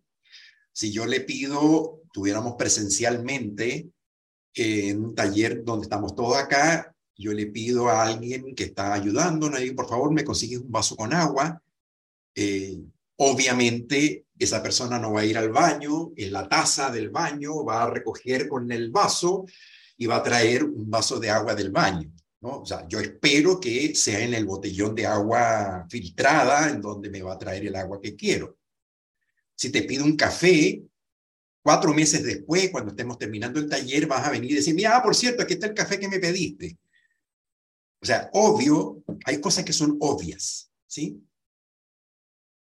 Si 0.73 0.91
yo 0.91 1.05
le 1.05 1.21
pido, 1.21 2.01
tuviéramos 2.11 2.55
presencialmente 2.55 3.91
en 4.55 5.05
un 5.05 5.13
taller 5.13 5.63
donde 5.63 5.83
estamos 5.83 6.15
todos 6.15 6.35
acá, 6.37 6.91
yo 7.15 7.33
le 7.33 7.45
pido 7.45 7.89
a 7.89 8.07
alguien 8.07 8.55
que 8.55 8.63
está 8.63 8.99
digo, 8.99 9.75
por 9.75 9.87
favor, 9.87 10.11
me 10.11 10.23
consigues 10.23 10.57
un 10.57 10.71
vaso 10.71 10.95
con 10.95 11.13
agua. 11.13 11.61
Eh, 12.33 12.79
obviamente, 13.17 14.25
esa 14.39 14.63
persona 14.63 14.97
no 14.97 15.13
va 15.13 15.21
a 15.21 15.25
ir 15.25 15.37
al 15.37 15.51
baño, 15.51 16.13
en 16.15 16.33
la 16.33 16.49
taza 16.49 16.89
del 16.89 17.11
baño, 17.11 17.63
va 17.63 17.83
a 17.83 17.89
recoger 17.91 18.47
con 18.47 18.71
el 18.71 18.89
vaso 18.89 19.45
y 19.98 20.06
va 20.06 20.18
a 20.18 20.24
traer 20.24 20.63
un 20.63 20.89
vaso 20.89 21.20
de 21.20 21.30
agua 21.30 21.56
del 21.56 21.72
baño. 21.72 22.12
¿no? 22.42 22.62
O 22.62 22.66
sea, 22.66 22.88
yo 22.88 23.00
espero 23.00 23.60
que 23.60 23.96
sea 23.96 24.20
en 24.20 24.34
el 24.34 24.46
botellón 24.46 24.94
de 24.94 25.06
agua 25.06 25.86
filtrada 25.89 26.70
en 26.70 26.82
donde 26.82 27.10
me 27.10 27.22
va 27.22 27.34
a 27.34 27.39
traer 27.39 27.66
el 27.66 27.75
agua 27.75 28.00
que 28.01 28.16
quiero. 28.16 28.58
Si 29.56 29.72
te 29.72 29.82
pido 29.84 30.06
un 30.06 30.16
café, 30.16 30.84
cuatro 31.63 31.94
meses 31.94 32.24
después, 32.24 32.70
cuando 32.70 32.92
estemos 32.92 33.18
terminando 33.18 33.60
el 33.60 33.68
taller, 33.68 34.06
vas 34.06 34.27
a 34.27 34.32
venir 34.32 34.51
y 34.51 34.56
decir, 34.56 34.75
mira, 34.75 34.96
ah, 34.96 35.04
por 35.04 35.16
cierto, 35.16 35.44
aquí 35.44 35.54
está 35.54 35.68
el 35.68 35.74
café 35.74 36.00
que 36.00 36.08
me 36.08 36.20
pediste. 36.20 36.77
O 38.00 38.06
sea, 38.06 38.30
obvio, 38.34 39.04
hay 39.25 39.42
cosas 39.42 39.66
que 39.66 39.74
son 39.74 39.98
obvias, 40.00 40.72
¿sí? 40.86 41.20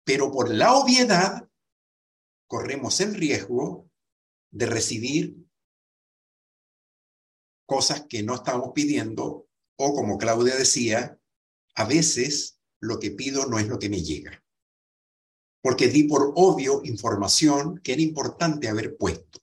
Pero 0.03 0.31
por 0.31 0.49
la 0.49 0.73
obviedad, 0.73 1.47
corremos 2.47 2.99
el 2.99 3.13
riesgo 3.13 3.87
de 4.49 4.65
recibir 4.65 5.37
cosas 7.71 8.05
que 8.09 8.21
no 8.21 8.35
estamos 8.35 8.73
pidiendo 8.75 9.47
o 9.77 9.95
como 9.95 10.17
Claudia 10.17 10.57
decía, 10.57 11.17
a 11.75 11.85
veces 11.85 12.59
lo 12.81 12.99
que 12.99 13.11
pido 13.11 13.45
no 13.45 13.59
es 13.59 13.69
lo 13.69 13.79
que 13.79 13.87
me 13.87 14.03
llega. 14.03 14.43
Porque 15.61 15.87
di 15.87 16.03
por 16.03 16.33
obvio 16.35 16.81
información 16.83 17.79
que 17.81 17.93
era 17.93 18.01
importante 18.01 18.67
haber 18.67 18.97
puesto. 18.97 19.39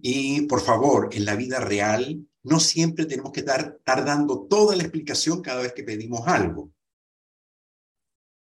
Y 0.00 0.40
por 0.48 0.60
favor, 0.60 1.10
en 1.12 1.24
la 1.24 1.36
vida 1.36 1.60
real, 1.60 2.28
no 2.42 2.58
siempre 2.58 3.06
tenemos 3.06 3.30
que 3.30 3.40
estar, 3.40 3.78
dando 3.86 4.48
toda 4.48 4.74
la 4.74 4.82
explicación 4.82 5.40
cada 5.40 5.62
vez 5.62 5.72
que 5.72 5.84
pedimos 5.84 6.26
algo. 6.26 6.72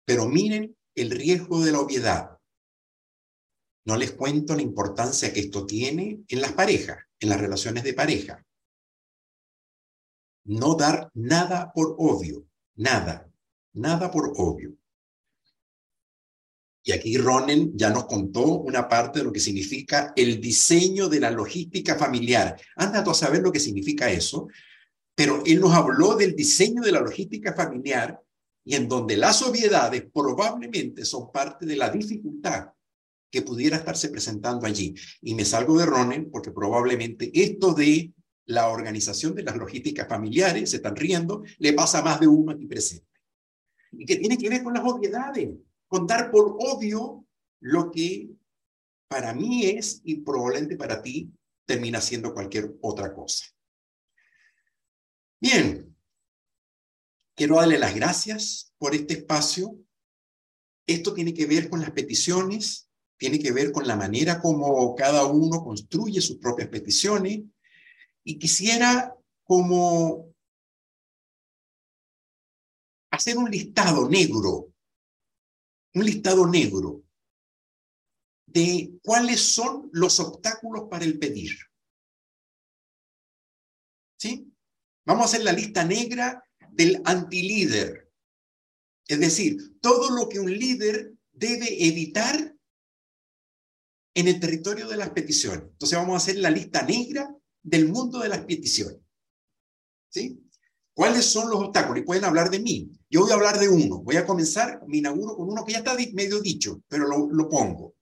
Pero 0.07 0.29
miren 0.29 0.77
el 0.95 1.11
riesgo 1.11 1.65
de 1.65 1.73
la 1.73 1.81
obviedad. 1.81 2.39
No 3.85 3.97
les 3.97 4.13
cuento 4.13 4.55
la 4.55 4.63
importancia 4.63 5.33
que 5.33 5.41
esto 5.41 5.67
tiene 5.67 6.25
en 6.29 6.41
las 6.41 6.53
parejas, 6.53 6.99
en 7.21 7.29
las 7.29 7.41
relaciones 7.41 7.85
de 7.85 7.93
pareja. 7.93 8.45
No 10.47 10.75
dar 10.75 11.11
nada 11.15 11.71
por 11.73 11.95
obvio, 11.99 12.47
nada, 12.77 13.31
nada 13.75 14.11
por 14.11 14.33
obvio. 14.37 14.75
Y 16.83 16.93
aquí 16.93 17.17
Ronen 17.17 17.77
ya 17.77 17.91
nos 17.91 18.05
contó 18.05 18.59
una 18.59 18.89
parte 18.89 19.19
de 19.19 19.25
lo 19.25 19.33
que 19.33 19.41
significa 19.41 20.13
el 20.17 20.41
diseño 20.41 21.09
de 21.09 21.21
la 21.21 21.31
logística 21.31 21.97
familiar. 21.97 22.61
Anda 22.77 23.03
tú 23.03 23.11
a 23.11 23.15
saber 23.15 23.43
lo 23.43 23.53
que 23.53 23.61
significa 23.61 24.11
eso, 24.11 24.49
pero 25.15 25.43
él 25.47 25.61
nos 25.61 25.73
habló 25.73 26.15
del 26.15 26.35
diseño 26.35 26.83
de 26.83 26.93
la 26.93 27.01
logística 27.01 27.55
familiar 27.55 28.21
y 28.65 28.77
en 28.77 28.89
donde 28.89 29.17
las 29.17 29.43
obviedades 29.43 30.05
probablemente 30.13 31.05
son 31.05 31.31
parte 31.31 31.65
de 31.65 31.77
la 31.77 31.91
dificultad 31.91 32.75
que 33.35 33.43
pudiera 33.43 33.79
estarse 33.79 34.11
presentando 34.11 34.65
allí. 34.65 34.95
Y 35.21 35.35
me 35.35 35.45
salgo 35.45 35.77
de 35.77 35.87
Ronen 35.87 36.31
porque 36.31 36.53
probablemente 36.53 37.33
esto 37.35 37.75
de 37.75 38.13
la 38.47 38.69
organización 38.69 39.35
de 39.35 39.43
las 39.43 39.57
logísticas 39.57 40.09
familiares, 40.09 40.71
se 40.71 40.77
están 40.77 40.95
riendo, 40.95 41.43
le 41.59 41.73
pasa 41.73 42.01
más 42.01 42.21
de 42.21 42.29
uno 42.29 42.53
aquí 42.53 42.67
presente. 42.67 43.09
Y 43.91 44.07
que 44.07 44.17
tiene 44.17 44.39
que 44.39 44.49
ver 44.49 44.63
con 44.63 44.73
las 44.73 44.85
obviedades 44.85 45.51
contar 45.89 46.31
por 46.31 46.57
obvio 46.61 47.27
lo 47.61 47.91
que 47.91 48.31
para 49.09 49.35
mí 49.35 49.67
es 49.67 50.01
y 50.05 50.17
probablemente 50.21 50.77
para 50.77 51.03
ti 51.03 51.33
termina 51.67 52.01
siendo 52.01 52.33
cualquier 52.33 52.73
otra 52.83 53.13
cosa. 53.13 53.47
Bien, 55.41 55.97
quiero 57.35 57.57
darle 57.57 57.79
las 57.79 57.97
gracias 57.97 58.73
por 58.79 58.95
este 58.95 59.15
espacio. 59.15 59.77
Esto 60.87 61.15
tiene 61.15 61.35
que 61.35 61.47
ver 61.47 61.69
con 61.69 61.81
las 61.81 61.91
peticiones, 61.91 62.84
tiene 63.17 63.39
que 63.39 63.53
ver 63.53 63.73
con 63.73 63.87
la 63.87 63.97
manera 63.97 64.41
como 64.41 64.95
cada 64.95 65.27
uno 65.27 65.63
construye 65.63 66.21
sus 66.21 66.39
propias 66.39 66.69
peticiones 66.69 67.41
y 68.25 68.39
quisiera 68.39 69.15
como 69.45 70.33
hacer 73.11 73.39
un 73.39 73.51
listado 73.51 74.09
negro 74.09 74.75
un 75.95 76.05
listado 76.05 76.47
negro 76.47 77.03
de 78.47 78.99
cuáles 79.03 79.41
son 79.55 79.89
los 79.93 80.21
obstáculos 80.21 80.89
para 80.91 81.05
el 81.05 81.19
pedir. 81.19 81.57
¿Sí? 84.19 84.53
Vamos 85.07 85.23
a 85.23 85.25
hacer 85.27 85.45
la 85.45 85.53
lista 85.53 85.85
negra 85.85 86.45
del 86.71 87.01
antilíder. 87.05 88.11
Es 89.07 89.21
decir, 89.21 89.79
todo 89.81 90.11
lo 90.11 90.29
que 90.29 90.41
un 90.41 90.51
líder 90.51 91.15
debe 91.33 91.87
evitar 91.87 92.54
en 94.15 94.29
el 94.29 94.39
territorio 94.39 94.87
de 94.89 94.97
las 94.97 95.11
peticiones. 95.11 95.65
Entonces 95.65 95.99
vamos 95.99 96.15
a 96.15 96.17
hacer 96.19 96.37
la 96.39 96.51
lista 96.51 96.83
negra 96.83 97.35
del 97.63 97.89
mundo 97.89 98.21
de 98.21 98.29
las 98.29 98.45
peticiones. 98.45 98.99
¿Sí? 100.09 100.41
¿Cuáles 100.95 101.25
son 101.25 101.51
los 101.51 101.61
obstáculos? 101.61 102.03
Y 102.03 102.07
pueden 102.07 102.25
hablar 102.25 102.49
de 102.51 102.61
mí. 102.61 102.93
Yo 103.11 103.23
voy 103.23 103.33
a 103.33 103.35
hablar 103.35 103.59
de 103.59 103.69
uno. 103.69 103.99
Voy 103.99 104.17
a 104.17 104.25
comenzar, 104.25 104.81
me 104.87 104.99
inauguro 104.99 105.37
con 105.37 105.49
uno 105.49 105.65
que 105.65 105.73
ya 105.73 105.79
está 105.79 105.97
medio 106.13 106.41
dicho, 106.41 106.83
pero 106.87 107.09
lo, 107.09 107.49
pongo. 107.49 107.97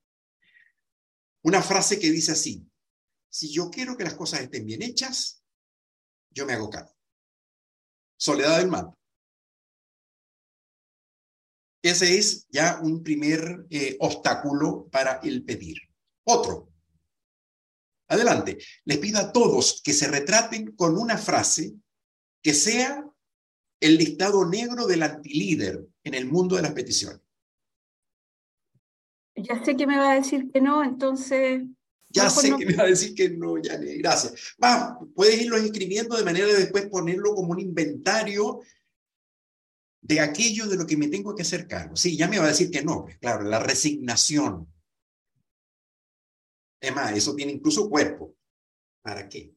Una 1.42 1.62
frase 1.62 1.98
que 1.98 2.11
dice 2.11 2.33
así, 2.33 2.68
si 3.31 3.51
yo 3.51 3.70
quiero 3.70 3.96
que 3.96 4.05
las 4.05 4.14
cosas 4.14 4.42
estén 4.42 4.66
bien 4.66 4.83
hechas, 4.83 5.42
yo 6.31 6.44
me 6.44 6.53
hago 6.53 6.68
cargo. 6.68 6.94
Soledad 8.18 8.59
del 8.59 8.68
mal. 8.68 8.92
Ese 11.83 12.18
es 12.18 12.46
ya 12.51 12.79
un 12.83 13.03
primer 13.03 13.66
eh, 13.70 13.96
obstáculo 14.01 14.88
para 14.90 15.18
el 15.25 15.44
pedir. 15.44 15.79
Otro. 16.25 16.69
Adelante. 18.09 18.59
Les 18.85 18.99
pido 18.99 19.19
a 19.19 19.33
todos 19.33 19.81
que 19.83 19.93
se 19.93 20.09
retraten 20.09 20.73
con 20.77 20.99
una 20.99 21.17
frase 21.17 21.75
que 22.43 22.55
sea 22.55 23.05
el 23.81 23.97
listado 23.97 24.49
negro 24.49 24.87
del 24.87 25.03
antilíder 25.03 25.87
en 26.05 26.15
el 26.15 26.27
mundo 26.27 26.57
de 26.57 26.63
las 26.63 26.73
peticiones. 26.73 27.21
Ya 29.35 29.65
sé 29.65 29.77
que 29.77 29.87
me 29.87 29.97
va 29.97 30.13
a 30.13 30.15
decir 30.17 30.51
que 30.53 30.61
no, 30.61 30.85
entonces... 30.85 31.63
Ya 32.11 32.29
sé 32.29 32.55
que 32.59 32.67
me 32.67 32.77
va 32.77 32.83
a 32.83 32.89
decir 32.89 33.15
que 33.15 33.31
no, 33.31 33.57
ya 33.57 33.79
gracias. 33.79 34.55
Va, 34.63 34.99
puedes 35.15 35.41
irlo 35.41 35.57
escribiendo 35.57 36.15
de 36.15 36.25
manera 36.25 36.47
de 36.47 36.59
después 36.59 36.87
ponerlo 36.89 37.35
como 37.35 37.53
un 37.53 37.61
inventario 37.61 38.61
de 40.03 40.21
aquello 40.21 40.67
de 40.67 40.77
lo 40.77 40.87
que 40.87 40.99
me 40.99 41.09
tengo 41.09 41.35
que 41.35 41.43
hacer 41.43 41.67
cargo. 41.67 41.97
Sí, 41.97 42.17
ya 42.17 42.29
me 42.29 42.39
va 42.39 42.45
a 42.45 42.49
decir 42.49 42.71
que 42.71 42.83
no, 42.83 43.05
pues, 43.05 43.17
claro, 43.19 43.45
la 43.45 43.61
resignación. 43.61 44.69
Es 46.83 46.92
más, 46.92 47.16
eso 47.16 47.35
tiene 47.37 47.53
incluso 47.53 47.88
cuerpo. 47.88 48.35
¿Para 49.03 49.29
qué? 49.29 49.55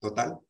Total. 0.00 0.40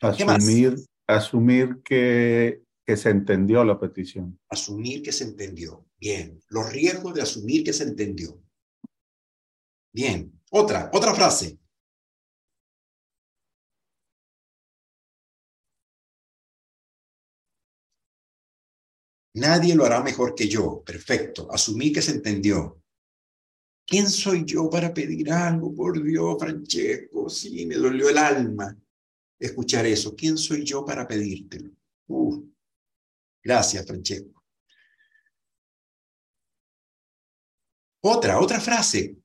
Asumir, 0.00 0.74
asumir 1.06 1.82
que, 1.84 2.62
que 2.86 2.96
se 2.96 3.10
entendió 3.10 3.62
la 3.62 3.78
petición. 3.78 4.40
Asumir 4.48 5.02
que 5.02 5.12
se 5.12 5.24
entendió. 5.24 5.84
Bien. 6.00 6.40
Los 6.48 6.72
riesgos 6.72 7.14
de 7.14 7.22
asumir 7.22 7.62
que 7.62 7.74
se 7.74 7.84
entendió. 7.84 8.42
Bien. 9.92 10.40
Otra, 10.50 10.90
otra 10.94 11.14
frase. 11.14 11.58
Nadie 19.34 19.74
lo 19.74 19.84
hará 19.84 20.02
mejor 20.02 20.34
que 20.34 20.48
yo. 20.48 20.82
Perfecto. 20.84 21.48
Asumí 21.52 21.92
que 21.92 22.00
se 22.00 22.12
entendió. 22.12 22.82
¿Quién 23.88 24.10
soy 24.10 24.44
yo 24.44 24.68
para 24.68 24.92
pedir 24.92 25.32
algo? 25.32 25.74
Por 25.74 26.02
Dios, 26.04 26.36
Francesco. 26.38 27.30
Sí, 27.30 27.64
me 27.64 27.76
dolió 27.76 28.10
el 28.10 28.18
alma 28.18 28.76
escuchar 29.38 29.86
eso. 29.86 30.14
¿Quién 30.14 30.36
soy 30.36 30.62
yo 30.62 30.84
para 30.84 31.08
pedírtelo? 31.08 31.70
gracias, 33.42 33.86
Francesco. 33.86 34.44
Otra, 38.02 38.38
otra 38.40 38.60
frase. 38.60 39.16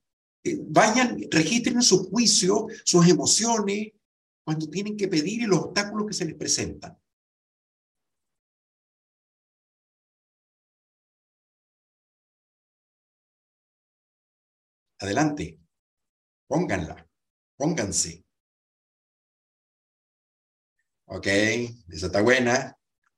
Eh, 0.46 0.58
vayan, 0.62 1.20
registren 1.30 1.82
su 1.82 2.06
juicio, 2.06 2.68
sus 2.86 3.06
emociones, 3.06 3.92
cuando 4.46 4.70
tienen 4.70 4.96
que 4.96 5.10
pedir 5.10 5.42
y 5.42 5.46
los 5.46 5.60
obstáculos 5.60 6.08
que 6.08 6.14
se 6.14 6.26
les 6.26 6.36
presentan. 6.36 6.98
adelante, 15.04 15.60
pónganla, 16.48 17.10
pónganse. 17.58 18.26
Ok, 21.06 21.28
esa 21.28 22.08
está 22.08 22.22
buena. 22.22 22.78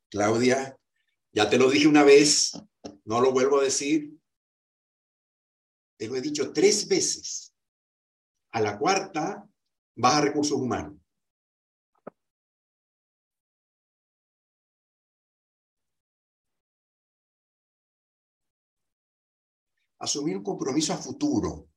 Claudia, 0.09 0.77
ya 1.31 1.49
te 1.49 1.57
lo 1.57 1.69
dije 1.69 1.87
una 1.87 2.03
vez, 2.03 2.51
no 3.05 3.21
lo 3.21 3.31
vuelvo 3.31 3.59
a 3.59 3.63
decir. 3.63 4.19
Te 5.97 6.07
lo 6.07 6.15
he 6.15 6.21
dicho 6.21 6.51
tres 6.51 6.87
veces. 6.87 7.53
A 8.51 8.61
la 8.61 8.77
cuarta 8.77 9.47
vas 9.95 10.15
a 10.15 10.21
recursos 10.21 10.57
humanos. 10.57 10.97
Asumir 19.99 20.37
un 20.37 20.43
compromiso 20.43 20.93
a 20.93 20.97
futuro. 20.97 21.69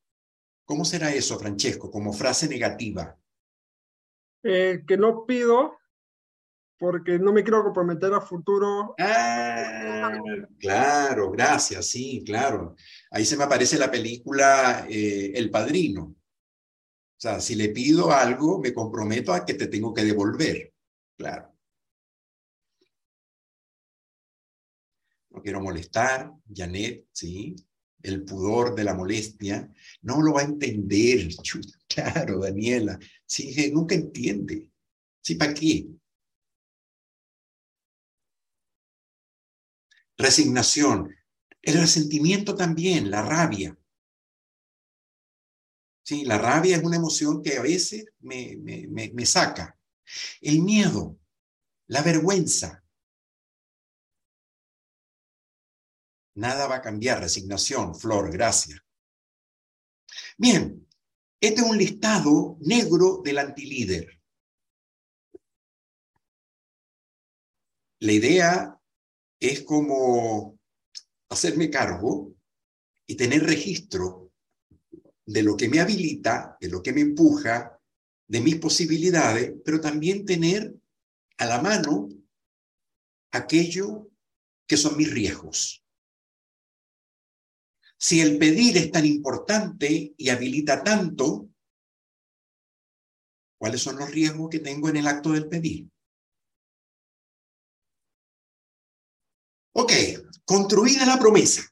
¿Cómo 0.69 0.85
será 0.85 1.11
eso, 1.11 1.39
Francesco, 1.39 1.91
como 1.91 2.13
frase 2.13 2.47
negativa? 2.47 3.19
Eh, 4.43 4.85
que 4.87 4.99
no 4.99 5.25
pido 5.25 5.79
porque 6.79 7.19
no 7.19 7.33
me 7.33 7.43
quiero 7.43 7.65
comprometer 7.65 8.13
a 8.13 8.21
futuro. 8.21 8.95
Ah, 8.99 10.21
claro, 10.61 11.31
gracias, 11.31 11.89
sí, 11.89 12.23
claro. 12.23 12.77
Ahí 13.11 13.25
se 13.25 13.39
me 13.39 13.45
aparece 13.45 13.79
la 13.79 13.91
película 13.91 14.87
eh, 14.91 15.33
El 15.35 15.51
Padrino. 15.51 16.03
O 16.03 17.17
sea, 17.17 17.41
si 17.41 17.55
le 17.55 17.71
pido 17.71 18.13
algo, 18.13 18.61
me 18.61 18.75
comprometo 18.75 19.33
a 19.33 19.47
que 19.47 19.55
te 19.55 19.69
tengo 19.69 19.95
que 19.95 20.05
devolver. 20.05 20.75
Claro. 21.17 21.51
No 25.31 25.41
quiero 25.41 25.63
molestar, 25.63 26.31
Janet, 26.55 27.07
¿sí? 27.11 27.57
El 28.03 28.25
pudor 28.25 28.75
de 28.75 28.85
la 28.85 28.95
molestia. 28.95 29.73
No 30.03 30.21
lo 30.23 30.35
va 30.35 30.43
a 30.43 30.45
entender. 30.45 31.29
Claro, 31.89 32.41
Daniela. 32.41 32.99
Sí, 33.25 33.71
nunca 33.73 33.95
entiende. 33.95 34.71
¿Sí, 35.21 35.35
para 35.35 35.55
qué? 35.55 35.89
Resignación. 40.19 41.15
El 41.63 41.75
resentimiento 41.81 42.55
también, 42.55 43.11
la 43.11 43.23
rabia. 43.23 43.77
Sí, 46.03 46.25
la 46.25 46.39
rabia 46.39 46.77
es 46.77 46.83
una 46.83 46.97
emoción 46.97 47.43
que 47.43 47.59
a 47.59 47.63
veces 47.63 48.07
me, 48.21 48.57
me, 48.57 49.11
me, 49.13 49.27
saca. 49.27 49.79
El 50.41 50.63
miedo, 50.63 51.19
la 51.87 52.03
vergüenza. 52.03 52.83
Nada 56.39 56.69
va 56.69 56.77
a 56.77 56.83
cambiar. 56.83 57.21
Resignación, 57.21 57.97
Flor, 57.97 58.31
gracias. 58.31 58.81
Bien, 60.37 60.87
este 61.41 61.61
es 61.61 61.67
un 61.67 61.77
listado 61.77 62.57
negro 62.61 63.21
del 63.25 63.39
antilíder. 63.39 64.21
La 68.01 68.13
idea 68.13 68.81
es 69.41 69.63
como 69.63 70.57
hacerme 71.29 71.71
cargo 71.71 72.33
y 73.05 73.17
tener 73.17 73.43
registro 73.43 74.31
de 75.27 75.43
lo 75.43 75.57
que 75.57 75.69
me 75.69 75.81
habilita, 75.81 76.57
de 76.61 76.69
lo 76.69 76.81
que 76.81 76.93
me 76.93 77.01
empuja, 77.01 77.81
de 78.29 78.41
mis 78.41 78.57
posibilidades, 78.57 79.55
pero 79.65 79.81
también 79.81 80.25
tener 80.25 80.73
a 81.39 81.47
la 81.47 81.61
mano 81.61 82.09
aquello 83.33 84.09
que 84.69 84.77
son 84.77 84.97
mis 84.97 85.11
riesgos. 85.11 85.85
Si 88.01 88.21
el 88.21 88.39
pedir 88.39 88.77
es 88.77 88.93
tan 88.93 89.05
importante 89.05 90.15
y 90.17 90.29
habilita 90.29 90.85
tanto, 90.85 91.49
¿cuáles 93.59 93.83
son 93.83 93.97
los 93.97 94.09
riesgos 94.11 94.49
que 94.49 94.61
tengo 94.61 94.89
en 94.89 94.99
el 94.99 95.09
acto 95.09 95.33
del 95.33 95.49
pedir? 95.49 95.91
Ok, 99.73 99.93
construida 100.45 101.05
la 101.07 101.19
promesa, 101.19 101.63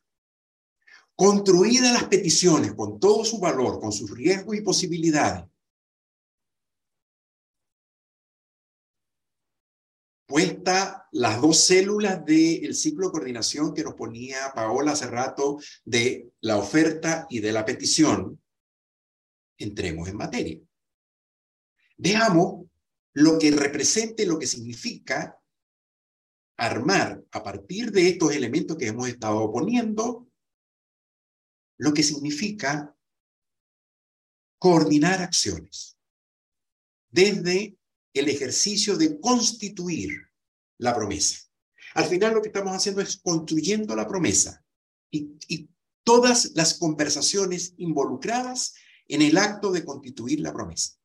construida 1.14 1.92
las 1.92 2.04
peticiones 2.04 2.74
con 2.74 2.98
todo 2.98 3.24
su 3.24 3.38
valor, 3.38 3.80
con 3.80 3.92
sus 3.92 4.10
riesgos 4.10 4.56
y 4.56 4.62
posibilidades. 4.62 5.44
Puesta 10.26 11.08
las 11.12 11.40
dos 11.40 11.60
células 11.60 12.24
del 12.24 12.74
ciclo 12.74 13.06
de 13.06 13.12
coordinación 13.12 13.72
que 13.72 13.84
nos 13.84 13.94
ponía 13.94 14.52
Paola 14.54 14.92
hace 14.92 15.06
rato 15.06 15.58
de 15.84 16.32
la 16.40 16.56
oferta 16.56 17.26
y 17.30 17.38
de 17.38 17.52
la 17.52 17.64
petición, 17.64 18.42
entremos 19.56 20.08
en 20.08 20.16
materia. 20.16 20.60
Veamos 21.96 22.66
lo 23.12 23.38
que 23.38 23.52
represente, 23.52 24.26
lo 24.26 24.38
que 24.38 24.48
significa 24.48 25.40
armar 26.56 27.22
a 27.30 27.42
partir 27.42 27.92
de 27.92 28.08
estos 28.08 28.32
elementos 28.32 28.76
que 28.76 28.88
hemos 28.88 29.08
estado 29.08 29.50
poniendo, 29.52 30.28
lo 31.78 31.94
que 31.94 32.02
significa 32.02 32.96
coordinar 34.58 35.22
acciones 35.22 35.96
desde 37.10 37.78
el 38.18 38.28
ejercicio 38.28 38.96
de 38.96 39.20
constituir 39.20 40.10
la 40.78 40.94
promesa. 40.94 41.40
Al 41.94 42.04
final 42.04 42.34
lo 42.34 42.42
que 42.42 42.48
estamos 42.48 42.74
haciendo 42.74 43.00
es 43.00 43.16
construyendo 43.16 43.96
la 43.96 44.06
promesa 44.06 44.64
y, 45.10 45.68
todas 46.04 46.52
las 46.54 46.74
conversaciones 46.74 47.74
involucradas 47.78 48.74
en 49.08 49.22
el 49.22 49.36
acto 49.36 49.72
de 49.72 49.84
constituir 49.84 50.38
la 50.38 50.52
promesa. 50.52 50.95